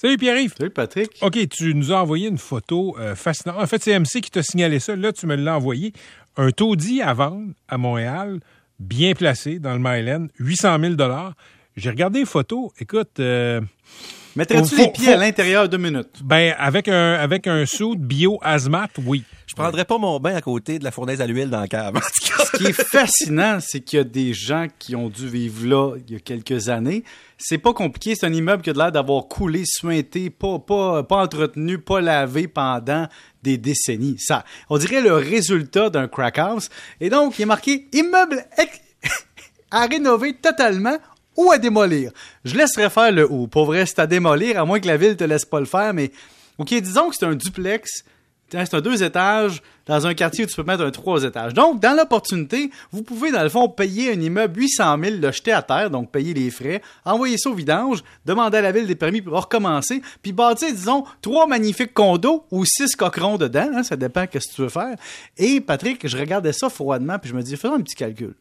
Salut 0.00 0.16
Pierre-Yves. 0.16 0.54
Salut 0.56 0.70
Patrick. 0.70 1.10
OK, 1.20 1.46
tu 1.50 1.74
nous 1.74 1.92
as 1.92 2.00
envoyé 2.00 2.28
une 2.28 2.38
photo 2.38 2.96
euh, 2.98 3.14
fascinante. 3.14 3.58
En 3.58 3.66
fait, 3.66 3.82
c'est 3.82 3.98
MC 3.98 4.22
qui 4.22 4.30
t'a 4.30 4.42
signalé 4.42 4.78
ça. 4.78 4.96
Là, 4.96 5.12
tu 5.12 5.26
me 5.26 5.36
l'as 5.36 5.54
envoyé. 5.54 5.92
Un 6.38 6.52
taudis 6.52 7.02
à 7.02 7.12
vendre 7.12 7.52
à 7.68 7.76
Montréal, 7.76 8.40
bien 8.78 9.12
placé 9.12 9.58
dans 9.58 9.74
le 9.74 9.78
Myland, 9.78 10.28
800 10.38 10.78
000 10.80 10.94
J'ai 11.76 11.90
regardé 11.90 12.20
les 12.20 12.24
photos. 12.24 12.70
Écoute... 12.78 13.20
Euh, 13.20 13.60
Mettrais-tu 14.36 14.76
les 14.76 14.88
pieds 14.88 15.12
à 15.12 15.16
l'intérieur 15.16 15.68
deux 15.68 15.78
minutes? 15.78 16.20
Ben, 16.22 16.54
avec 16.58 16.88
un, 16.88 17.14
avec 17.14 17.46
un 17.46 17.66
sou 17.66 17.96
bio 17.96 18.38
hazmat, 18.42 18.88
oui. 19.04 19.24
Je 19.46 19.56
prendrais 19.56 19.84
pas 19.84 19.98
mon 19.98 20.20
bain 20.20 20.36
à 20.36 20.40
côté 20.40 20.78
de 20.78 20.84
la 20.84 20.92
fournaise 20.92 21.20
à 21.20 21.26
l'huile 21.26 21.50
dans 21.50 21.62
le 21.62 21.66
cave. 21.66 22.00
Ce 22.22 22.56
qui 22.56 22.66
est 22.66 22.72
fascinant, 22.72 23.58
c'est 23.60 23.80
qu'il 23.80 23.96
y 23.96 24.00
a 24.00 24.04
des 24.04 24.32
gens 24.32 24.68
qui 24.78 24.94
ont 24.94 25.08
dû 25.08 25.28
vivre 25.28 25.66
là 25.66 25.96
il 26.06 26.14
y 26.14 26.16
a 26.16 26.20
quelques 26.20 26.68
années. 26.68 27.02
C'est 27.36 27.58
pas 27.58 27.72
compliqué. 27.72 28.14
C'est 28.14 28.26
un 28.26 28.32
immeuble 28.32 28.62
qui 28.62 28.70
a 28.70 28.74
l'air 28.74 28.92
d'avoir 28.92 29.26
coulé, 29.26 29.64
suinté, 29.66 30.30
pas, 30.30 30.60
pas, 30.60 31.02
pas 31.02 31.16
entretenu, 31.16 31.78
pas 31.78 32.00
lavé 32.00 32.46
pendant 32.46 33.08
des 33.42 33.58
décennies. 33.58 34.16
Ça, 34.20 34.44
on 34.68 34.78
dirait 34.78 35.00
le 35.00 35.14
résultat 35.14 35.90
d'un 35.90 36.06
crack 36.06 36.38
house. 36.38 36.68
Et 37.00 37.10
donc, 37.10 37.38
il 37.40 37.42
est 37.42 37.46
marqué 37.46 37.88
immeuble 37.92 38.44
à 39.72 39.86
rénover 39.86 40.34
totalement 40.34 40.96
ou 41.36 41.50
à 41.50 41.58
démolir. 41.58 42.12
Je 42.44 42.56
laisserais 42.56 42.90
faire 42.90 43.12
le 43.12 43.30
ou. 43.30 43.46
Pour 43.46 43.66
vrai, 43.66 43.86
c'est 43.86 43.98
à 43.98 44.06
démolir, 44.06 44.60
à 44.60 44.64
moins 44.64 44.80
que 44.80 44.86
la 44.86 44.96
ville 44.96 45.16
te 45.16 45.24
laisse 45.24 45.44
pas 45.44 45.60
le 45.60 45.66
faire, 45.66 45.94
mais 45.94 46.10
OK, 46.58 46.74
disons 46.74 47.08
que 47.08 47.16
c'est 47.16 47.26
un 47.26 47.34
duplex. 47.34 48.04
C'est 48.52 48.74
un 48.74 48.80
deux 48.80 49.02
étages 49.02 49.62
dans 49.86 50.06
un 50.06 50.14
quartier 50.14 50.44
où 50.44 50.48
tu 50.48 50.56
peux 50.56 50.64
mettre 50.64 50.82
un 50.82 50.90
trois 50.90 51.22
étages. 51.22 51.54
Donc, 51.54 51.80
dans 51.80 51.96
l'opportunité, 51.96 52.70
vous 52.90 53.02
pouvez, 53.02 53.30
dans 53.30 53.44
le 53.44 53.48
fond, 53.48 53.68
payer 53.68 54.12
un 54.12 54.20
immeuble 54.20 54.60
800 54.60 54.96
000, 55.02 55.16
le 55.20 55.30
jeter 55.30 55.52
à 55.52 55.62
terre, 55.62 55.88
donc 55.88 56.10
payer 56.10 56.34
les 56.34 56.50
frais, 56.50 56.82
envoyer 57.04 57.38
ça 57.38 57.50
au 57.50 57.54
vidange, 57.54 58.02
demander 58.24 58.58
à 58.58 58.60
la 58.60 58.72
ville 58.72 58.86
des 58.86 58.96
permis 58.96 59.22
pour 59.22 59.40
recommencer, 59.40 60.02
puis 60.20 60.32
bâtir, 60.32 60.68
disons, 60.72 61.04
trois 61.22 61.46
magnifiques 61.46 61.94
condos 61.94 62.44
ou 62.50 62.64
six 62.64 62.96
coquerons 62.96 63.36
dedans, 63.36 63.70
hein, 63.72 63.82
ça 63.84 63.96
dépend 63.96 64.24
de 64.24 64.28
ce 64.40 64.48
que 64.48 64.54
tu 64.54 64.62
veux 64.62 64.68
faire. 64.68 64.96
Et 65.38 65.60
Patrick, 65.60 66.06
je 66.06 66.16
regardais 66.16 66.52
ça 66.52 66.68
froidement, 66.68 67.18
puis 67.18 67.30
je 67.30 67.36
me 67.36 67.42
dis, 67.42 67.56
faisons 67.56 67.74
un 67.74 67.82
petit 67.82 67.94
calcul. 67.94 68.34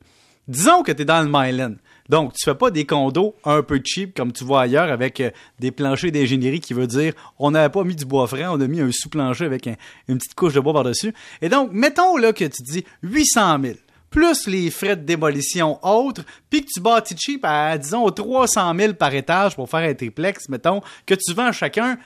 Disons 0.49 0.81
que 0.81 0.91
tu 0.91 1.03
es 1.03 1.05
dans 1.05 1.21
le 1.21 1.29
Myland. 1.31 1.75
Donc, 2.09 2.33
tu 2.33 2.43
fais 2.43 2.55
pas 2.55 2.71
des 2.71 2.83
condos 2.83 3.35
un 3.45 3.61
peu 3.61 3.79
cheap 3.85 4.17
comme 4.17 4.33
tu 4.33 4.43
vois 4.43 4.63
ailleurs 4.63 4.91
avec 4.91 5.21
euh, 5.21 5.29
des 5.59 5.69
planchers 5.69 6.11
d'ingénierie 6.11 6.59
qui 6.59 6.73
veut 6.73 6.87
dire 6.87 7.13
on 7.37 7.51
n'avait 7.51 7.69
pas 7.69 7.83
mis 7.83 7.95
du 7.95 8.03
bois 8.03 8.25
frais, 8.25 8.47
on 8.47 8.59
a 8.59 8.67
mis 8.67 8.81
un 8.81 8.91
sous-plancher 8.91 9.45
avec 9.45 9.67
une 10.07 10.17
petite 10.17 10.33
couche 10.33 10.53
de 10.53 10.59
bois 10.59 10.73
par-dessus. 10.73 11.13
Et 11.43 11.49
donc, 11.49 11.69
mettons 11.71 12.17
là 12.17 12.33
que 12.33 12.45
tu 12.45 12.63
dis 12.63 12.83
800 13.03 13.59
000 13.61 13.75
plus 14.09 14.47
les 14.47 14.71
frais 14.71 14.95
de 14.95 15.03
démolition 15.03 15.77
autres, 15.85 16.23
puis 16.49 16.61
que 16.61 16.69
tu 16.73 16.79
bâtis 16.79 17.15
cheap 17.15 17.41
à, 17.43 17.77
disons, 17.77 18.09
300 18.09 18.73
000 18.75 18.93
par 18.93 19.13
étage 19.13 19.55
pour 19.55 19.69
faire 19.69 19.87
un 19.87 19.93
triplex, 19.93 20.49
mettons, 20.49 20.81
que 21.05 21.13
tu 21.13 21.31
vends 21.31 21.51
chacun 21.51 21.99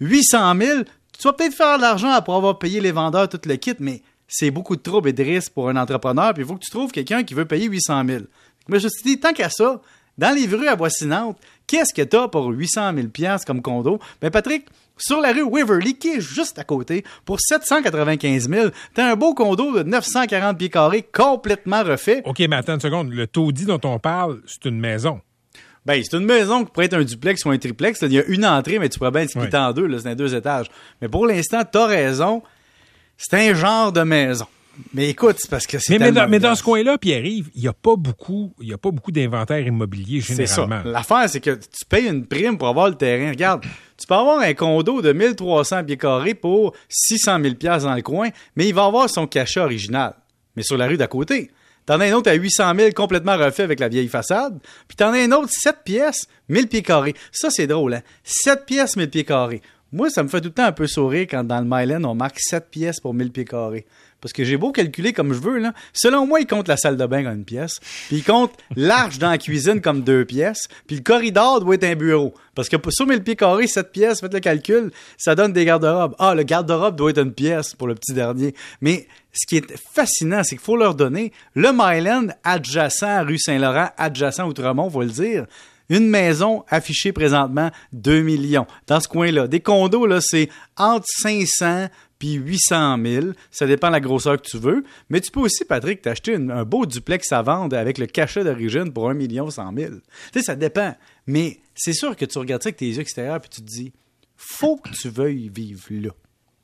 800 0.00 0.54
000, 0.60 0.82
tu 1.16 1.22
vas 1.22 1.32
peut-être 1.32 1.54
faire 1.54 1.76
de 1.76 1.82
l'argent 1.82 2.10
après 2.10 2.34
avoir 2.34 2.58
payé 2.58 2.80
les 2.80 2.90
vendeurs 2.90 3.28
tout 3.28 3.40
le 3.46 3.54
kit, 3.54 3.76
mais 3.78 4.02
c'est 4.28 4.50
beaucoup 4.50 4.76
de 4.76 4.82
troubles 4.82 5.08
et 5.08 5.12
de 5.12 5.22
risques 5.22 5.52
pour 5.52 5.68
un 5.68 5.76
entrepreneur, 5.76 6.34
puis 6.34 6.42
il 6.42 6.46
faut 6.46 6.54
que 6.54 6.64
tu 6.64 6.70
trouves 6.70 6.90
quelqu'un 6.90 7.22
qui 7.22 7.34
veut 7.34 7.44
payer 7.44 7.66
800 7.66 8.04
000. 8.06 8.24
Mais 8.68 8.78
je 8.78 8.84
me 8.84 8.88
suis 8.90 9.02
dit, 9.04 9.20
tant 9.20 9.32
qu'à 9.32 9.50
ça, 9.50 9.80
dans 10.18 10.34
les 10.34 10.46
rues 10.46 10.68
avoisinantes, 10.68 11.38
qu'est-ce 11.66 11.94
que 11.94 12.02
t'as 12.02 12.28
pour 12.28 12.48
800 12.48 12.92
000 12.94 13.36
comme 13.46 13.62
condo? 13.62 13.98
Ben, 14.20 14.30
Patrick, 14.30 14.66
sur 14.96 15.20
la 15.20 15.32
rue 15.32 15.42
Waverly, 15.42 15.98
qui 15.98 16.08
est 16.08 16.20
juste 16.20 16.58
à 16.58 16.64
côté, 16.64 17.04
pour 17.24 17.38
795 17.40 18.48
000, 18.48 18.68
t'as 18.94 19.12
un 19.12 19.16
beau 19.16 19.34
condo 19.34 19.76
de 19.76 19.82
940 19.82 20.56
pieds 20.56 20.70
carrés 20.70 21.02
complètement 21.02 21.82
refait. 21.82 22.22
OK, 22.24 22.38
mais 22.40 22.56
attends 22.56 22.74
une 22.74 22.80
seconde. 22.80 23.12
Le 23.12 23.26
taudis 23.26 23.66
dont 23.66 23.80
on 23.84 23.98
parle, 23.98 24.40
c'est 24.46 24.68
une 24.68 24.78
maison. 24.78 25.20
Ben, 25.84 26.02
c'est 26.02 26.16
une 26.16 26.24
maison 26.24 26.64
qui 26.64 26.72
pourrait 26.72 26.86
être 26.86 26.94
un 26.94 27.04
duplex 27.04 27.44
ou 27.44 27.50
un 27.50 27.58
triplex. 27.58 28.00
Il 28.02 28.12
y 28.12 28.18
a 28.18 28.24
une 28.24 28.44
entrée, 28.44 28.78
mais 28.78 28.88
tu 28.88 28.98
pourrais 28.98 29.12
bien 29.12 29.22
être 29.22 29.30
split 29.30 29.54
en 29.54 29.72
deux. 29.72 29.98
C'est 29.98 30.08
un 30.08 30.14
deux 30.16 30.34
étages. 30.34 30.66
Mais 31.00 31.08
pour 31.08 31.26
l'instant, 31.26 31.62
t'as 31.70 31.86
raison. 31.86 32.42
C'est 33.16 33.34
un 33.34 33.54
genre 33.54 33.92
de 33.92 34.02
maison. 34.02 34.46
Mais 34.92 35.08
écoute, 35.08 35.36
c'est 35.38 35.50
parce 35.50 35.66
que 35.66 35.78
c'est. 35.78 35.98
Mais, 35.98 36.12
mais, 36.28 36.38
dans, 36.38 36.54
ce 36.54 36.62
coin-là, 36.62 36.98
Pierre-Yves, 36.98 37.48
il 37.54 37.62
n'y 37.62 37.68
a 37.68 37.72
pas 37.72 37.96
beaucoup, 37.96 38.52
il 38.60 38.68
y 38.68 38.72
a 38.74 38.78
pas 38.78 38.90
beaucoup 38.90 39.10
d'inventaire 39.10 39.66
immobilier 39.66 40.20
généralement. 40.20 40.82
L'affaire, 40.84 41.28
c'est 41.28 41.40
que 41.40 41.52
tu 41.52 41.84
payes 41.88 42.06
une 42.06 42.26
prime 42.26 42.58
pour 42.58 42.68
avoir 42.68 42.88
le 42.88 42.94
terrain. 42.94 43.30
Regarde, 43.30 43.64
tu 43.96 44.06
peux 44.06 44.14
avoir 44.14 44.40
un 44.40 44.54
condo 44.54 45.00
de 45.00 45.12
1300 45.12 45.84
pieds 45.84 45.96
carrés 45.96 46.34
pour 46.34 46.74
600 46.88 47.42
000 47.42 47.54
pièces 47.54 47.84
dans 47.84 47.94
le 47.94 48.02
coin, 48.02 48.28
mais 48.54 48.68
il 48.68 48.74
va 48.74 48.84
avoir 48.84 49.08
son 49.08 49.26
cachet 49.26 49.60
original. 49.60 50.14
Mais 50.56 50.62
sur 50.62 50.76
la 50.76 50.86
rue 50.86 50.96
d'à 50.96 51.06
côté. 51.06 51.50
T'en 51.86 52.00
as 52.00 52.06
un 52.06 52.12
autre 52.14 52.28
à 52.28 52.34
800 52.34 52.74
000 52.76 52.90
complètement 52.90 53.36
refait 53.36 53.62
avec 53.62 53.78
la 53.78 53.88
vieille 53.88 54.08
façade. 54.08 54.58
Puis 54.88 54.96
t'en 54.96 55.12
as 55.12 55.18
un 55.18 55.30
autre 55.30 55.50
7 55.52 55.76
pièces, 55.84 56.26
1000 56.48 56.66
pieds 56.66 56.82
carrés. 56.82 57.14
Ça, 57.30 57.48
c'est 57.48 57.68
drôle, 57.68 57.94
hein? 57.94 58.02
7 58.24 58.66
pièces, 58.66 58.96
1000 58.96 59.08
pieds 59.08 59.24
carrés. 59.24 59.62
Moi, 59.92 60.10
ça 60.10 60.22
me 60.22 60.28
fait 60.28 60.40
tout 60.40 60.48
le 60.48 60.52
temps 60.52 60.64
un 60.64 60.72
peu 60.72 60.86
sourire 60.86 61.26
quand 61.30 61.44
dans 61.44 61.60
le 61.60 61.66
Myland, 61.68 62.02
on 62.04 62.14
marque 62.14 62.40
7 62.40 62.70
pièces 62.70 63.00
pour 63.00 63.14
1000 63.14 63.30
pieds 63.30 63.44
carrés. 63.44 63.86
Parce 64.20 64.32
que 64.32 64.44
j'ai 64.44 64.56
beau 64.56 64.72
calculer 64.72 65.12
comme 65.12 65.32
je 65.32 65.38
veux, 65.38 65.58
là. 65.58 65.72
Selon 65.92 66.26
moi, 66.26 66.40
il 66.40 66.46
compte 66.46 66.66
la 66.66 66.76
salle 66.76 66.96
de 66.96 67.06
bain 67.06 67.22
comme 67.22 67.34
une 67.34 67.44
pièce. 67.44 67.78
Puis 68.08 68.16
il 68.16 68.24
compte 68.24 68.52
l'arche 68.74 69.18
dans 69.18 69.30
la 69.30 69.38
cuisine 69.38 69.80
comme 69.80 70.02
deux 70.02 70.24
pièces. 70.24 70.66
Puis 70.88 70.96
le 70.96 71.02
corridor 71.02 71.60
doit 71.60 71.76
être 71.76 71.84
un 71.84 71.94
bureau. 71.94 72.34
Parce 72.56 72.68
que 72.68 72.76
sur 72.88 73.06
1000 73.06 73.22
pieds 73.22 73.36
carrés, 73.36 73.68
7 73.68 73.92
pièces, 73.92 74.20
faites 74.20 74.34
le 74.34 74.40
calcul, 74.40 74.90
ça 75.16 75.36
donne 75.36 75.52
des 75.52 75.64
garde-robes. 75.64 76.16
Ah, 76.18 76.34
le 76.34 76.42
garde-robe 76.42 76.96
doit 76.96 77.10
être 77.10 77.22
une 77.22 77.32
pièce 77.32 77.74
pour 77.74 77.86
le 77.86 77.94
petit 77.94 78.14
dernier. 78.14 78.54
Mais 78.80 79.06
ce 79.32 79.46
qui 79.46 79.58
est 79.58 79.76
fascinant, 79.94 80.42
c'est 80.42 80.56
qu'il 80.56 80.64
faut 80.64 80.76
leur 80.76 80.96
donner 80.96 81.32
le 81.54 81.70
Myland 81.72 82.28
adjacent 82.42 83.04
à 83.04 83.22
rue 83.22 83.38
Saint-Laurent, 83.38 83.90
adjacent 83.96 84.40
à 84.40 84.46
Outremont, 84.46 84.90
faut 84.90 85.02
le 85.02 85.08
dire. 85.08 85.46
Une 85.88 86.08
maison 86.08 86.64
affichée 86.68 87.12
présentement 87.12 87.70
2 87.92 88.22
millions. 88.22 88.66
Dans 88.86 89.00
ce 89.00 89.08
coin-là. 89.08 89.46
Des 89.46 89.60
condos, 89.60 90.06
là, 90.06 90.20
c'est 90.20 90.48
entre 90.76 91.06
500 91.06 91.88
puis 92.18 92.34
800 92.34 92.98
000. 93.04 93.26
Ça 93.50 93.66
dépend 93.66 93.88
de 93.88 93.92
la 93.92 94.00
grosseur 94.00 94.40
que 94.40 94.48
tu 94.48 94.58
veux. 94.58 94.84
Mais 95.10 95.20
tu 95.20 95.30
peux 95.30 95.40
aussi, 95.40 95.64
Patrick, 95.64 96.02
t'acheter 96.02 96.34
un 96.34 96.64
beau 96.64 96.86
duplex 96.86 97.30
à 97.32 97.42
vendre 97.42 97.76
avec 97.76 97.98
le 97.98 98.06
cachet 98.06 98.44
d'origine 98.44 98.92
pour 98.92 99.10
1 99.10 99.14
million 99.14 99.50
100 99.50 99.74
000. 99.76 99.92
Tu 100.32 100.42
ça 100.42 100.56
dépend. 100.56 100.94
Mais 101.26 101.60
c'est 101.74 101.92
sûr 101.92 102.16
que 102.16 102.24
tu 102.24 102.38
regardes 102.38 102.62
ça 102.62 102.68
avec 102.68 102.78
tes 102.78 102.86
yeux 102.86 103.00
extérieurs 103.00 103.40
puis 103.40 103.50
tu 103.50 103.60
te 103.60 103.66
dis, 103.66 103.92
faut 104.36 104.76
que 104.76 104.90
tu 104.90 105.08
veuilles 105.08 105.50
vivre 105.54 105.82
là, 105.90 106.10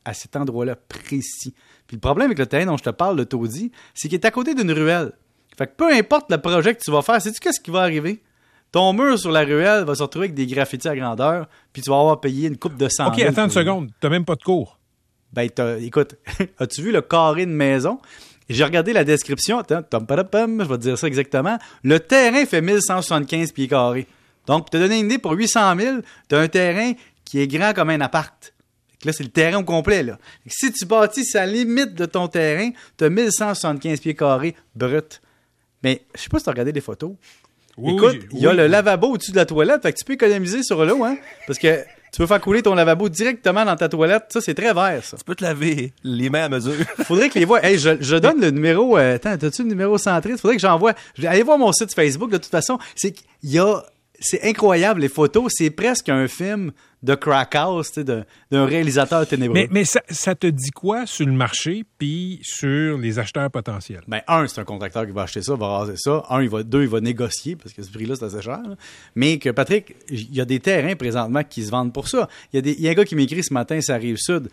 à 0.04 0.14
cet 0.14 0.36
endroit-là 0.36 0.76
précis. 0.76 1.54
Puis 1.86 1.96
le 1.96 2.00
problème 2.00 2.26
avec 2.26 2.38
le 2.38 2.46
terrain 2.46 2.66
dont 2.66 2.76
je 2.76 2.84
te 2.84 2.90
parle, 2.90 3.16
le 3.16 3.26
taudis, 3.26 3.72
c'est 3.94 4.08
qu'il 4.08 4.18
est 4.18 4.24
à 4.24 4.30
côté 4.30 4.54
d'une 4.54 4.72
ruelle. 4.72 5.12
Fait 5.56 5.66
que 5.66 5.72
peu 5.76 5.92
importe 5.92 6.30
le 6.30 6.40
projet 6.40 6.74
que 6.74 6.82
tu 6.82 6.90
vas 6.90 7.02
faire, 7.02 7.20
sais-tu 7.20 7.40
qu'est-ce 7.40 7.60
qui 7.60 7.70
va 7.70 7.82
arriver? 7.82 8.22
Ton 8.72 8.94
mur 8.94 9.18
sur 9.18 9.30
la 9.30 9.42
ruelle 9.44 9.84
va 9.84 9.94
se 9.94 10.02
retrouver 10.02 10.24
avec 10.24 10.34
des 10.34 10.46
graffitis 10.46 10.88
à 10.88 10.96
grandeur, 10.96 11.46
puis 11.72 11.82
tu 11.82 11.90
vas 11.90 11.98
avoir 11.98 12.20
payé 12.20 12.48
une 12.48 12.56
coupe 12.56 12.78
de 12.78 12.88
sang. 12.88 13.08
OK, 13.08 13.20
attends 13.20 13.44
une 13.44 13.50
seconde. 13.50 13.90
T'as 14.00 14.08
même 14.08 14.24
pas 14.24 14.34
de 14.34 14.42
cours. 14.42 14.78
Ben, 15.32 15.48
écoute, 15.80 16.16
as-tu 16.58 16.82
vu 16.82 16.90
le 16.90 17.02
carré 17.02 17.44
de 17.44 17.50
maison? 17.50 18.00
J'ai 18.48 18.64
regardé 18.64 18.92
la 18.92 19.04
description. 19.04 19.58
Attends, 19.58 19.82
je 19.90 20.68
vais 20.68 20.76
te 20.76 20.82
dire 20.82 20.98
ça 20.98 21.06
exactement. 21.06 21.58
Le 21.82 22.00
terrain 22.00 22.44
fait 22.44 22.60
1175 22.60 23.52
pieds 23.52 23.68
carrés. 23.68 24.06
Donc, 24.46 24.62
pour 24.62 24.70
te 24.70 24.76
donner 24.76 24.98
une 24.98 25.06
idée, 25.06 25.18
pour 25.18 25.32
800 25.32 25.78
000, 25.78 25.96
tu 26.28 26.34
as 26.34 26.38
un 26.40 26.48
terrain 26.48 26.92
qui 27.24 27.40
est 27.40 27.46
grand 27.46 27.72
comme 27.72 27.90
un 27.90 28.00
appart. 28.00 28.52
Là, 29.04 29.12
c'est 29.12 29.24
le 29.24 29.30
terrain 29.30 29.58
au 29.58 29.64
complet. 29.64 30.02
Là. 30.02 30.18
Si 30.46 30.72
tu 30.72 30.84
bâtis 30.84 31.24
sa 31.24 31.46
limite 31.46 31.94
de 31.94 32.06
ton 32.06 32.28
terrain, 32.28 32.70
tu 32.96 33.04
as 33.04 33.10
1175 33.10 34.00
pieds 34.00 34.14
carrés 34.14 34.54
brut. 34.74 35.20
Mais 35.82 36.02
je 36.14 36.22
sais 36.22 36.28
pas 36.28 36.38
si 36.38 36.44
tu 36.44 36.50
as 36.50 36.52
regardé 36.52 36.72
les 36.72 36.80
photos. 36.80 37.12
Écoute, 37.78 38.18
il 38.32 38.38
y 38.38 38.46
a 38.46 38.52
le 38.52 38.66
lavabo 38.66 39.08
au-dessus 39.08 39.32
de 39.32 39.36
la 39.36 39.46
toilette, 39.46 39.82
fait 39.82 39.92
que 39.92 39.98
tu 39.98 40.04
peux 40.04 40.12
économiser 40.12 40.62
sur 40.62 40.84
l'eau, 40.84 41.04
hein? 41.04 41.16
Parce 41.46 41.58
que 41.58 41.84
tu 42.12 42.18
peux 42.18 42.26
faire 42.26 42.42
couler 42.42 42.60
ton 42.60 42.74
lavabo 42.74 43.08
directement 43.08 43.64
dans 43.64 43.74
ta 43.74 43.88
toilette. 43.88 44.24
Ça, 44.28 44.42
c'est 44.42 44.52
très 44.52 44.74
vert, 44.74 45.02
ça. 45.02 45.16
Tu 45.16 45.24
peux 45.24 45.34
te 45.34 45.42
laver 45.42 45.94
les 46.04 46.28
mains 46.28 46.44
à 46.44 46.48
mesure. 46.50 46.74
Faudrait 47.04 47.30
que 47.30 47.38
les 47.38 47.46
voix. 47.46 47.64
Hey, 47.64 47.78
je, 47.78 48.16
donne 48.16 48.38
le 48.38 48.50
numéro. 48.50 48.98
Euh, 48.98 49.14
attends, 49.14 49.30
as-tu 49.30 49.62
le 49.62 49.70
numéro 49.70 49.96
centriste? 49.96 50.40
Faudrait 50.40 50.56
que 50.56 50.62
j'envoie. 50.62 50.92
Allez 51.24 51.42
voir 51.42 51.56
mon 51.56 51.72
site 51.72 51.94
Facebook, 51.94 52.30
de 52.30 52.36
toute 52.36 52.50
façon. 52.50 52.78
C'est 52.96 53.12
qu'il 53.12 53.24
y 53.44 53.58
a 53.58 53.82
c'est 54.22 54.42
incroyable, 54.44 55.00
les 55.00 55.08
photos. 55.08 55.52
C'est 55.54 55.70
presque 55.70 56.08
un 56.08 56.28
film 56.28 56.72
de 57.02 57.14
crack 57.14 57.54
house, 57.56 57.92
d'un 57.98 58.64
réalisateur 58.64 59.26
ténébreux. 59.26 59.66
Mais, 59.70 59.84
ça, 59.84 60.34
te 60.34 60.46
dit 60.46 60.70
quoi 60.70 61.04
sur 61.06 61.26
le 61.26 61.32
marché 61.32 61.84
puis 61.98 62.38
sur 62.42 62.96
les 62.96 63.18
acheteurs 63.18 63.50
potentiels? 63.50 64.02
Ben, 64.06 64.22
un, 64.28 64.46
c'est 64.46 64.60
un 64.60 64.64
contracteur 64.64 65.04
qui 65.06 65.12
va 65.12 65.22
acheter 65.22 65.42
ça, 65.42 65.56
va 65.56 65.66
raser 65.78 65.96
ça. 65.96 66.24
Un, 66.30 66.42
il 66.42 66.48
va, 66.48 66.62
deux, 66.62 66.82
il 66.82 66.88
va 66.88 67.00
négocier 67.00 67.56
parce 67.56 67.72
que 67.72 67.82
ce 67.82 67.90
prix-là, 67.90 68.14
c'est 68.16 68.26
assez 68.26 68.42
cher. 68.42 68.62
Mais 69.16 69.38
que, 69.38 69.50
Patrick, 69.50 69.96
il 70.08 70.32
y 70.34 70.40
a 70.40 70.44
des 70.44 70.60
terrains 70.60 70.94
présentement 70.94 71.42
qui 71.42 71.64
se 71.64 71.70
vendent 71.70 71.92
pour 71.92 72.08
ça. 72.08 72.28
Il 72.52 72.56
y, 72.56 72.58
a 72.58 72.62
des, 72.62 72.80
y 72.80 72.88
a 72.88 72.92
un 72.92 72.94
gars 72.94 73.04
qui 73.04 73.16
m'écrit 73.16 73.42
ce 73.42 73.52
matin, 73.52 73.80
ça 73.80 73.94
arrive 73.94 74.16
sud. 74.16 74.48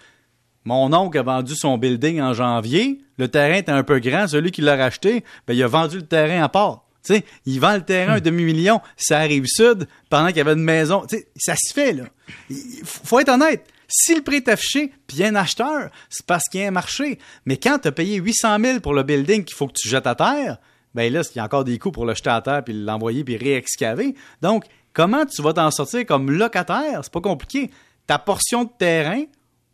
Mon 0.65 0.91
oncle 0.93 1.17
a 1.17 1.23
vendu 1.23 1.55
son 1.55 1.77
building 1.77 2.19
en 2.19 2.33
janvier. 2.33 2.99
Le 3.17 3.27
terrain 3.27 3.55
était 3.55 3.71
un 3.71 3.83
peu 3.83 3.99
grand. 3.99 4.27
Celui 4.27 4.51
qui 4.51 4.61
l'a 4.61 4.75
racheté, 4.75 5.23
ben, 5.47 5.53
il 5.53 5.63
a 5.63 5.67
vendu 5.67 5.97
le 5.97 6.05
terrain 6.05 6.43
à 6.43 6.49
part. 6.49 6.88
Sais, 7.01 7.25
il 7.45 7.59
vend 7.59 7.75
le 7.75 7.81
terrain 7.81 8.13
un 8.13 8.17
hmm. 8.17 8.21
demi-million, 8.21 8.81
ça 8.97 9.19
arrive 9.19 9.45
sud, 9.47 9.87
pendant 10.09 10.27
qu'il 10.27 10.37
y 10.37 10.41
avait 10.41 10.53
une 10.53 10.63
maison. 10.63 11.05
sais, 11.09 11.27
ça 11.35 11.55
se 11.55 11.73
fait, 11.73 11.93
là. 11.93 12.03
Il 12.49 12.81
faut 12.83 13.19
être 13.19 13.29
honnête. 13.29 13.65
Si 13.87 14.13
le 14.13 14.21
prix 14.21 14.37
est 14.37 14.49
affiché, 14.49 14.91
puis 15.07 15.17
il 15.17 15.19
y 15.21 15.23
a 15.23 15.29
un 15.29 15.35
acheteur, 15.35 15.89
c'est 16.09 16.25
parce 16.25 16.43
qu'il 16.49 16.61
y 16.61 16.63
a 16.63 16.67
un 16.67 16.71
marché. 16.71 17.17
Mais 17.45 17.57
quand 17.57 17.79
tu 17.79 17.87
as 17.87 17.91
payé 17.91 18.17
800 18.17 18.57
000 18.59 18.79
pour 18.81 18.93
le 18.93 19.03
building 19.03 19.43
qu'il 19.43 19.55
faut 19.55 19.67
que 19.67 19.73
tu 19.75 19.89
jettes 19.89 20.05
à 20.05 20.13
terre, 20.13 20.57
ben 20.93 21.11
là, 21.11 21.21
il 21.33 21.37
y 21.37 21.39
a 21.39 21.43
encore 21.43 21.63
des 21.63 21.79
coûts 21.79 21.91
pour 21.91 22.05
le 22.05 22.13
jeter 22.13 22.29
à 22.29 22.41
terre, 22.41 22.63
puis 22.63 22.73
l'envoyer, 22.73 23.23
puis 23.23 23.37
réexcaver. 23.37 24.15
Donc, 24.41 24.65
Comment 24.93 25.25
tu 25.25 25.41
vas 25.41 25.53
t'en 25.53 25.71
sortir 25.71 26.05
comme 26.05 26.31
locataire? 26.31 26.99
C'est 27.03 27.13
pas 27.13 27.21
compliqué. 27.21 27.71
Ta 28.07 28.17
portion 28.17 28.63
de 28.63 28.69
terrain 28.77 29.23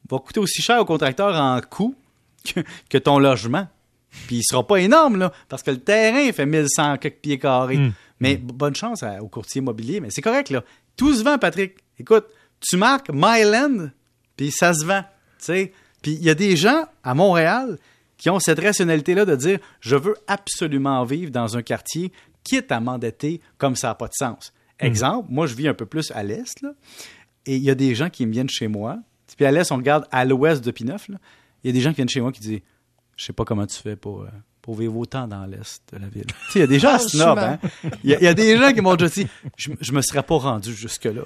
va 0.09 0.19
coûter 0.19 0.39
aussi 0.39 0.61
cher 0.61 0.79
au 0.79 0.85
contracteur 0.85 1.35
en 1.35 1.59
coût 1.61 1.95
que, 2.45 2.59
que 2.89 2.97
ton 2.97 3.17
logement. 3.17 3.67
Puis 4.27 4.37
il 4.37 4.43
sera 4.43 4.65
pas 4.65 4.77
énorme, 4.77 5.17
là, 5.17 5.31
parce 5.49 5.61
que 5.63 5.71
le 5.71 5.79
terrain 5.79 6.31
fait 6.31 6.45
1100 6.45 6.97
quelques 6.97 7.17
pieds 7.21 7.37
carrés. 7.39 7.77
Mm. 7.77 7.93
Mais 8.19 8.35
b- 8.35 8.39
bonne 8.53 8.75
chance 8.75 9.03
à- 9.03 9.21
au 9.21 9.27
courtier 9.27 9.59
immobilier. 9.59 9.99
Mais 9.99 10.09
c'est 10.09 10.21
correct, 10.21 10.49
là. 10.49 10.63
Tout 10.95 11.13
se 11.13 11.23
vend, 11.23 11.37
Patrick. 11.37 11.75
Écoute, 11.99 12.25
tu 12.61 12.77
marques 12.77 13.09
Myland, 13.13 13.89
puis 14.37 14.51
ça 14.51 14.73
se 14.73 14.85
vend. 14.85 15.03
Puis 15.45 15.71
il 16.13 16.23
y 16.23 16.29
a 16.29 16.35
des 16.35 16.55
gens 16.55 16.85
à 17.03 17.13
Montréal 17.13 17.77
qui 18.17 18.29
ont 18.29 18.39
cette 18.39 18.59
rationalité-là 18.59 19.25
de 19.25 19.35
dire 19.35 19.59
je 19.81 19.95
veux 19.95 20.15
absolument 20.27 21.03
vivre 21.03 21.31
dans 21.31 21.57
un 21.57 21.61
quartier 21.61 22.11
quitte 22.43 22.71
à 22.71 22.79
m'endetter 22.79 23.41
comme 23.57 23.75
ça 23.75 23.89
n'a 23.89 23.95
pas 23.95 24.07
de 24.07 24.13
sens. 24.13 24.53
Exemple, 24.79 25.27
moi 25.31 25.47
je 25.47 25.55
vis 25.55 25.67
un 25.67 25.73
peu 25.73 25.85
plus 25.85 26.11
à 26.11 26.23
l'est, 26.23 26.61
là, 26.61 26.71
et 27.45 27.55
il 27.57 27.61
y 27.63 27.69
a 27.69 27.75
des 27.75 27.95
gens 27.95 28.09
qui 28.09 28.25
me 28.25 28.31
viennent 28.31 28.49
chez 28.49 28.67
moi. 28.67 28.97
Puis 29.35 29.45
à 29.45 29.51
l'est, 29.51 29.71
on 29.71 29.77
regarde 29.77 30.07
à 30.11 30.23
l'ouest 30.25 30.63
de 30.63 30.71
Pineuf. 30.71 31.07
Il 31.63 31.67
y 31.67 31.69
a 31.69 31.73
des 31.73 31.81
gens 31.81 31.89
qui 31.91 31.97
viennent 31.97 32.09
chez 32.09 32.21
moi 32.21 32.31
qui 32.31 32.39
disent 32.41 32.61
Je 33.15 33.25
sais 33.25 33.33
pas 33.33 33.45
comment 33.45 33.65
tu 33.65 33.77
fais 33.77 33.95
pour, 33.95 34.21
euh, 34.21 34.27
pour 34.61 34.75
vivre 34.75 34.97
autant 34.97 35.27
dans 35.27 35.45
l'est 35.45 35.81
de 35.93 35.99
la 35.99 36.07
ville. 36.07 36.25
Tu 36.25 36.33
sais, 36.51 36.59
il 36.59 36.61
y 36.61 36.63
a 36.63 36.67
des 36.67 36.79
gens 36.79 36.97
snobs, 36.99 37.37
hein? 37.39 37.59
Il 38.03 38.09
y, 38.09 38.15
a- 38.15 38.19
il 38.19 38.23
y 38.23 38.27
a 38.27 38.33
des 38.33 38.57
gens 38.57 38.73
qui 38.73 38.81
m'ont 38.81 38.95
déjà 38.95 39.09
dit 39.09 39.27
Je, 39.57 39.71
je 39.79 39.91
me 39.91 40.01
serais 40.01 40.23
pas 40.23 40.37
rendu 40.37 40.73
jusque-là. 40.73 41.21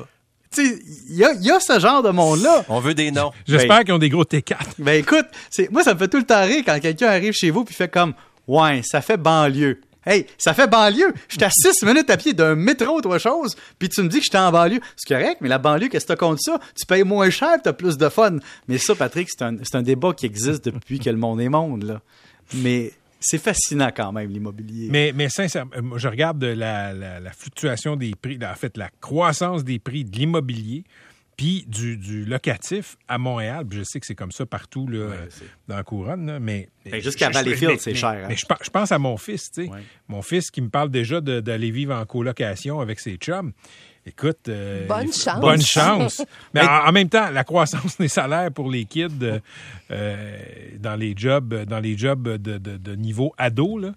Tu 0.52 0.66
sais, 0.66 0.80
il 1.10 1.16
y 1.16 1.24
a, 1.24 1.34
y 1.34 1.52
a 1.52 1.60
ce 1.60 1.80
genre 1.80 2.02
de 2.04 2.10
monde-là. 2.10 2.66
On 2.70 2.80
veut 2.80 2.94
des 2.96 3.12
noms. 3.12 3.32
J'espère 3.48 3.84
qu'ils 3.84 3.94
ont 3.94 4.00
des 4.00 4.10
gros 4.10 4.24
T4. 4.24 4.56
Ben 4.80 5.00
écoute, 5.00 5.26
moi 5.72 5.84
ça 5.84 5.94
me 5.94 6.00
fait 6.00 6.08
tout 6.08 6.18
le 6.18 6.26
temps 6.26 6.44
rire 6.44 6.64
quand 6.66 6.80
quelqu'un 6.80 7.08
arrive 7.08 7.34
chez 7.34 7.50
vous 7.52 7.64
puis 7.64 7.76
fait 7.76 7.88
comme 7.90 8.14
ouais, 8.48 8.82
ça 8.84 9.02
fait 9.02 9.18
banlieue. 9.18 9.80
Hey, 10.06 10.26
ça 10.38 10.54
fait 10.54 10.68
banlieue. 10.68 11.14
J'étais 11.28 11.46
à 11.46 11.50
6 11.50 11.84
minutes 11.86 12.10
à 12.10 12.18
pied 12.18 12.34
d'un 12.34 12.56
métro 12.56 12.94
ou 12.94 12.98
autre 12.98 13.18
chose, 13.18 13.56
puis 13.78 13.90
tu 13.90 14.02
me 14.02 14.08
dis 14.08 14.20
que 14.20 14.24
j'étais 14.26 14.38
en 14.38 14.52
banlieue. 14.52 14.80
C'est 14.96 15.14
correct, 15.14 15.38
mais 15.42 15.50
la 15.50 15.58
banlieue, 15.58 15.90
qu'est-ce 15.90 16.06
que 16.06 16.14
t'as 16.14 16.16
contre 16.16 16.42
ça? 16.42 16.60
Tu 16.76 16.86
payes 16.86 17.04
moins 17.04 17.30
cher, 17.30 17.58
t'as 17.62 17.74
plus 17.74 17.98
de 17.98 18.10
fun. 18.10 18.38
Mais 18.68 18.78
ça, 18.78 18.96
Patrick, 18.96 19.28
c'est 19.30 19.44
un, 19.76 19.82
débat 19.82 20.14
qui 20.14 20.26
existe 20.26 20.66
depuis 20.66 21.00
que 21.00 21.10
le 21.10 21.18
monde 21.18 21.42
est 21.42 21.50
monde. 21.50 22.00
Mais 22.56 22.94
c'est 23.20 23.38
fascinant 23.38 23.92
quand 23.96 24.12
même, 24.14 24.30
l'immobilier. 24.30 24.88
Mais, 24.90 25.12
mais 25.14 25.30
sincèrement, 25.30 25.72
euh, 25.76 25.98
je 25.98 26.08
regarde 26.08 26.44
la 26.44 27.32
fluctuation 27.38 27.96
des 27.98 28.14
prix, 28.20 28.40
en 28.42 28.56
fait, 28.56 28.78
la 28.78 28.90
croissance 29.02 29.64
des 29.64 29.80
prix 29.80 30.06
de 30.06 30.16
l'immobilier, 30.16 30.86
puis 31.40 31.64
du, 31.70 31.96
du 31.96 32.26
locatif 32.26 32.98
à 33.08 33.18
Montréal. 33.18 33.66
Je 33.72 33.82
sais 33.84 34.02
que 34.02 34.06
c'est 34.06 34.14
comme 34.14 34.34
ça 34.34 34.46
partout 34.46 34.88
là, 34.90 34.98
euh, 34.98 35.26
dans 35.70 35.78
la 35.78 35.84
couronne, 35.84 36.26
là, 36.26 36.38
mais... 36.38 36.68
Ben, 36.84 37.02
jusqu'à 37.02 37.28
je- 37.28 37.32
je- 37.32 37.38
Valleyfield, 37.38 37.72
mais- 37.72 37.78
c'est 37.78 37.92
mais- 37.92 37.96
cher, 37.96 38.10
hein. 38.10 38.26
Mais 38.28 38.36
je, 38.36 38.46
pense- 38.46 38.58
je 38.62 38.70
pense 38.70 38.92
à 38.92 39.00
mon 39.00 39.16
fils, 39.16 39.50
tu 39.50 39.64
sais. 39.64 39.70
Ouais. 39.72 39.80
Mon 40.10 40.22
fils 40.22 40.52
qui 40.52 40.60
me 40.62 40.68
parle 40.68 40.90
déjà 40.92 41.22
d'aller 41.22 41.72
vivre 41.72 41.96
en 41.96 42.06
colocation 42.06 42.82
avec 42.82 43.00
ses 43.00 43.16
chums. 43.16 43.54
Écoute, 44.06 44.50
euh, 44.50 44.86
Bonne 44.86 45.14
chance. 45.14 45.40
Bonne 45.40 45.62
chance. 45.62 46.22
Mais 46.54 46.60
en, 46.62 46.88
en 46.88 46.92
même 46.92 47.08
temps, 47.08 47.30
la 47.30 47.46
croissance 47.46 47.98
des 47.98 48.10
salaires 48.10 48.52
pour 48.52 48.70
les 48.70 48.84
kids 48.84 49.08
euh, 49.92 50.40
dans 50.78 50.96
les 50.98 51.14
jobs, 51.16 51.54
dans 51.64 51.80
les 51.80 51.98
jobs 51.98 52.28
de, 52.28 52.58
de- 52.58 52.76
de 52.78 52.96
niveau 52.96 53.34
ado, 53.38 53.78
là, 53.80 53.94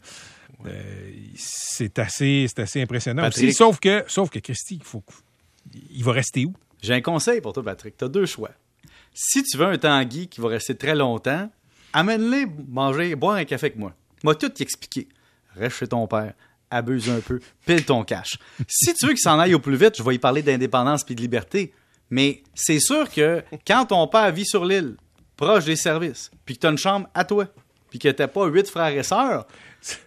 euh, 0.66 1.10
c'est 1.36 1.98
assez, 1.98 2.46
c'est 2.48 2.62
assez 2.62 2.80
impressionnant. 2.80 3.22
Patrick. 3.22 3.48
aussi. 3.48 3.52
sauf 3.56 3.80
que, 3.80 4.04
sauf 4.06 4.30
que 4.30 4.38
Christy, 4.38 4.76
il 4.76 4.84
faut, 4.84 5.02
il 5.90 6.04
va 6.04 6.12
rester 6.12 6.44
où? 6.46 6.52
J'ai 6.82 6.94
un 6.94 7.00
conseil 7.00 7.40
pour 7.40 7.52
toi, 7.52 7.62
Patrick. 7.62 7.96
Tu 7.96 8.05
as 8.05 8.08
deux 8.08 8.26
choix. 8.26 8.50
Si 9.14 9.43
tu 9.43 9.56
veux 9.56 9.67
un 9.67 9.79
tanguy 9.79 10.29
qui 10.29 10.40
va 10.40 10.49
rester 10.49 10.76
très 10.76 10.94
longtemps, 10.94 11.50
amène-les 11.93 12.46
manger, 12.69 13.14
boire 13.14 13.37
un 13.37 13.44
café 13.44 13.67
avec 13.67 13.79
moi. 13.79 13.94
M'a 14.25 14.34
tout 14.34 14.52
expliqué. 14.61 15.08
Reste 15.55 15.76
chez 15.76 15.87
ton 15.87 16.06
père, 16.06 16.32
abuse 16.70 17.11
un 17.11 17.20
peu, 17.20 17.40
pile 17.67 17.84
ton 17.84 18.05
cash. 18.05 18.38
Si 18.67 18.94
tu 18.94 19.06
veux 19.06 19.12
qu'il 19.12 19.20
s'en 19.20 19.38
aille 19.38 19.55
au 19.55 19.58
plus 19.58 19.76
vite, 19.76 19.96
je 19.96 20.02
vais 20.02 20.14
y 20.14 20.19
parler 20.19 20.43
d'indépendance 20.43 21.05
puis 21.05 21.14
de 21.14 21.20
liberté. 21.20 21.73
Mais 22.11 22.43
c'est 22.55 22.81
sûr 22.81 23.11
que 23.11 23.43
quand 23.67 23.87
ton 23.87 24.06
père 24.08 24.32
vit 24.32 24.44
sur 24.44 24.64
l'île, 24.64 24.96
proche 25.37 25.64
des 25.64 25.76
services, 25.76 26.31
puis 26.44 26.56
que 26.56 26.61
tu 26.61 26.67
as 26.67 26.70
une 26.70 26.79
chambre 26.79 27.08
à 27.14 27.25
toi, 27.25 27.46
puis 27.90 27.99
que 27.99 28.08
t'as 28.08 28.29
pas 28.29 28.46
huit 28.46 28.69
frères 28.69 28.96
et 28.96 29.02
sœurs, 29.02 29.46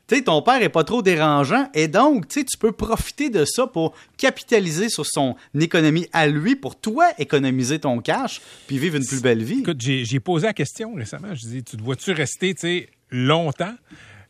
tu 0.07 0.24
ton 0.24 0.42
père 0.42 0.62
est 0.62 0.69
pas 0.69 0.83
trop 0.83 1.01
dérangeant 1.01 1.69
et 1.74 1.88
donc, 1.88 2.27
tu 2.27 2.45
tu 2.45 2.57
peux 2.57 2.72
profiter 2.72 3.30
de 3.30 3.45
ça 3.45 3.68
pour 3.68 3.94
capitaliser 4.18 4.89
sur 4.89 5.06
son 5.06 5.36
économie 5.60 6.07
à 6.13 6.27
lui 6.27 6.56
pour 6.56 6.80
toi 6.80 7.10
économiser 7.18 7.80
ton 7.80 8.00
cash 8.00 8.42
puis 8.68 8.77
vivre 8.77 8.95
une 8.95 9.06
plus 9.06 9.22
belle 9.22 9.44
vie. 9.44 9.60
Écoute, 9.60 9.81
j'ai 9.81 10.19
posé 10.19 10.48
la 10.48 10.54
question 10.54 10.94
récemment. 10.95 11.33
Je 11.33 11.48
dis, 11.48 11.63
tu 11.63 11.77
te 11.77 11.81
vois-tu 11.81 12.12
rester, 12.12 12.54
tu 12.54 12.88
longtemps 13.12 13.75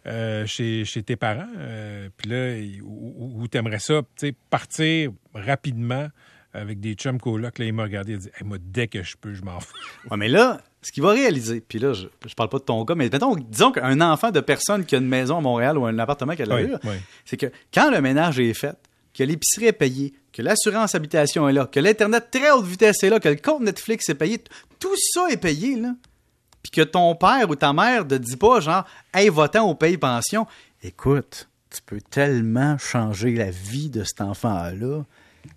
euh, 0.08 0.46
chez, 0.46 0.86
tes 1.06 1.16
parents? 1.16 1.48
Euh, 1.58 2.10
Puis 2.18 2.30
là, 2.30 2.82
où 2.84 3.48
t'aimerais 3.48 3.80
ça, 3.80 4.02
tu 4.18 4.28
sais, 4.28 4.36
partir 4.50 5.12
rapidement 5.34 6.08
avec 6.56 6.80
des 6.80 6.94
chums 6.94 7.19
colocs? 7.19 7.60
Là, 7.60 7.66
il 7.66 7.74
m'a 7.74 7.84
regardé, 7.84 8.13
il 8.13 8.16
a 8.16 8.19
dit, 8.19 8.30
Hey, 8.38 8.44
moi, 8.46 8.57
dès 8.60 8.88
que 8.88 9.04
je 9.04 9.16
peux, 9.18 9.34
je 9.34 9.42
m'en 9.44 9.60
fous. 9.60 9.74
Ouais, 10.12 10.18
mais 10.18 10.28
là, 10.28 10.62
ce 10.81 10.92
qu'il 10.92 11.04
va 11.04 11.12
réaliser, 11.12 11.62
puis 11.62 11.80
là, 11.80 11.94
je, 11.94 12.07
je 12.28 12.34
parle 12.36 12.50
pas 12.50 12.60
de 12.60 12.63
ton 12.63 12.84
cas, 12.86 12.96
mais 12.96 13.10
mettons, 13.12 13.36
disons 13.36 13.72
qu'un 13.72 14.00
enfant 14.02 14.31
de 14.31 14.40
personne 14.40 14.86
qui 14.86 14.96
a 14.96 15.00
une 15.00 15.07
maison 15.07 15.38
à 15.38 15.42
Montréal 15.42 15.78
ou 15.78 15.86
un 15.86 15.98
appartement 16.00 16.36
qui 16.36 16.44
a 16.44 16.46
de 16.46 16.52
Oui, 16.54 16.62
l'allure, 16.63 16.80
oui. 16.84 16.96
c'est 17.25 17.38
que 17.38 17.48
quand 17.74 17.90
le 17.92 18.02
ménage 18.02 18.40
est 18.40 18.54
fait, 18.54 18.78
que 19.13 19.24
l'épicerie 19.24 19.66
est 19.68 19.74
payée, 19.74 20.13
que 20.34 20.42
l'assurance 20.42 20.94
habitation 20.94 21.48
est 21.50 21.54
là, 21.54 21.66
que 21.66 21.80
l'Internet 21.80 22.28
très 22.30 22.52
haute 22.52 22.66
vitesse 22.66 23.01
est 23.04 23.10
là, 23.10 23.19
que 23.19 23.30
le 23.30 23.36
compte 23.38 23.62
Netflix 23.63 24.10
est 24.10 24.16
payé, 24.16 24.44
tout 24.80 24.94
ça 25.13 25.28
est 25.30 25.38
payé, 25.38 25.75
là. 25.80 25.96
Puis 26.62 26.72
que 26.72 26.81
ton 26.81 27.16
père 27.16 27.50
ou 27.50 27.56
ta 27.56 27.74
mère 27.74 28.06
ne 28.06 28.18
dit 28.18 28.38
pas, 28.38 28.60
genre, 28.60 28.86
hey, 29.13 29.30
va-t'en 29.30 29.69
au 29.69 29.75
paye 29.75 29.98
pension. 29.98 30.46
Écoute, 30.84 31.48
tu 31.69 31.80
peux 31.86 32.01
tellement 32.01 32.78
changer 32.78 33.36
la 33.36 33.51
vie 33.51 33.90
de 33.90 34.04
cet 34.04 34.22
enfant-là 34.22 35.04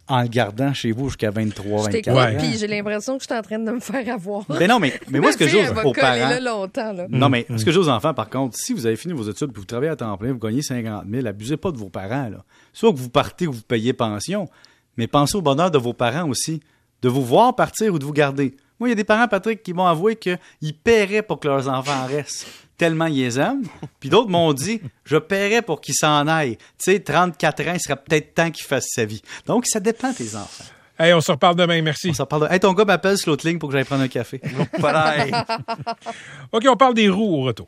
en 0.07 0.23
le 0.23 0.29
gardant 0.29 0.73
chez 0.73 0.93
vous 0.93 1.09
jusqu'à 1.09 1.31
23, 1.31 1.65
Je 1.65 1.85
24 1.85 1.93
t'écoute, 1.93 2.13
ans. 2.19 2.39
Puis 2.39 2.59
j'ai 2.59 2.67
l'impression 2.67 3.17
que 3.17 3.23
je 3.23 3.29
suis 3.29 3.39
en 3.39 3.43
train 3.43 3.59
de 3.59 3.71
me 3.71 3.81
faire 3.81 4.15
avoir. 4.15 4.45
Mais 4.49 4.67
non, 4.67 4.79
mais, 4.79 4.99
mais 5.09 5.21
moi, 5.21 5.33
ce 5.33 5.37
que 5.37 5.73
va 5.73 5.87
aux 5.87 5.93
parents... 5.93 6.17
là 6.17 6.41
longtemps, 6.41 6.93
là. 6.93 7.07
Non, 7.09 7.29
mais 7.29 7.47
ce 7.49 7.65
que 7.65 7.71
je 7.71 7.79
dis 7.79 7.87
aux 7.87 7.89
enfants, 7.89 8.15
par 8.15 8.29
contre, 8.31 8.57
si 8.57 8.73
vous 8.73 8.87
avez 8.87 8.97
fini 8.97 9.15
vos 9.15 9.29
études 9.29 9.53
puis 9.53 9.61
vous 9.61 9.67
travaillez 9.67 9.91
à 9.91 9.97
temps 9.97 10.17
plein, 10.17 10.33
vous 10.33 10.39
gagnez 10.39 10.63
50 10.63 11.05
000, 11.11 11.27
abusez 11.27 11.57
pas 11.57 11.71
de 11.71 11.77
vos 11.77 11.89
parents. 11.89 12.29
Là. 12.29 12.45
Soit 12.73 12.93
que 12.93 12.99
vous 12.99 13.11
partez 13.11 13.47
ou 13.47 13.53
vous 13.53 13.63
payez 13.63 13.93
pension, 13.93 14.49
mais 14.97 15.07
pensez 15.07 15.37
au 15.37 15.43
bonheur 15.43 15.71
de 15.71 15.79
vos 15.79 15.93
parents 15.93 16.29
aussi, 16.29 16.61
de 17.03 17.09
vous 17.09 17.25
voir 17.25 17.55
partir 17.55 17.95
ou 17.95 17.99
de 17.99 18.05
vous 18.05 18.13
garder. 18.13 18.55
Moi, 18.81 18.89
il 18.89 18.91
y 18.91 18.93
a 18.93 18.97
des 18.97 19.05
parents, 19.05 19.29
Patrick, 19.29 19.63
qui 19.63 19.73
m'ont 19.73 19.87
avoué 19.87 20.17
qu'ils 20.17 20.39
paieraient 20.83 21.23
pour 21.23 21.41
que 21.41 21.49
leurs 21.49 21.69
enfants 21.69 22.07
restent, 22.07 22.47
tellement 22.79 23.07
ils 23.07 23.17
les 23.17 23.39
aiment. 23.39 23.65
Puis 24.01 24.09
d'autres 24.09 24.31
m'ont 24.31 24.53
dit, 24.55 24.81
je 25.05 25.17
paierais 25.17 25.63
pour 25.63 25.81
qu'ils 25.81 25.95
s'en 25.95 26.27
aillent. 26.27 26.57
Tu 26.57 26.93
sais, 26.93 27.01
34 27.01 27.69
ans, 27.69 27.73
il 27.75 27.81
serait 27.81 27.97
peut-être 27.97 28.35
temps 28.35 28.51
qu'ils 28.51 28.65
fassent 28.65 28.89
sa 28.95 29.05
vie. 29.05 29.21
Donc, 29.47 29.67
ça 29.67 29.81
dépend 29.81 30.13
tes 30.15 30.35
enfants. 30.37 30.65
Hey, 31.01 31.13
on 31.13 31.21
se 31.21 31.31
reparle 31.31 31.55
demain, 31.57 31.81
merci. 31.83 32.09
On 32.11 32.15
s'en 32.15 32.27
parle. 32.27 32.49
de- 32.49 32.53
Hey, 32.55 32.61
ton 32.61 32.73
gars 32.73 32.85
m'appelle 32.85 33.19
sur 33.19 33.31
l'autre 33.31 33.47
ligne 33.47 33.59
pour 33.59 33.69
que 33.69 33.75
j'aille 33.77 33.85
prendre 33.85 34.03
un 34.03 34.09
café. 34.09 34.41
OK, 36.53 36.65
on 36.69 36.77
parle 36.77 36.95
des 36.95 37.09
roues 37.09 37.37
au 37.37 37.43
retour. 37.43 37.67